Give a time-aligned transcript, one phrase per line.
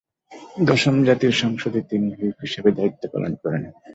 [0.61, 3.63] দশম জাতীয় সংসদে তিনি হুইপ হিসেবে দায়িত্ব পালন করেন।